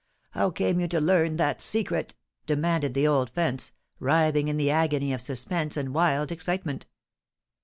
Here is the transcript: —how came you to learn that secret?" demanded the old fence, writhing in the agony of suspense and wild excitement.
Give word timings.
—how 0.31 0.49
came 0.49 0.79
you 0.79 0.87
to 0.87 0.99
learn 0.99 1.35
that 1.35 1.61
secret?" 1.61 2.15
demanded 2.47 2.95
the 2.95 3.05
old 3.07 3.29
fence, 3.29 3.71
writhing 3.99 4.47
in 4.47 4.57
the 4.57 4.71
agony 4.71 5.13
of 5.13 5.21
suspense 5.21 5.77
and 5.77 5.93
wild 5.93 6.31
excitement. 6.31 6.87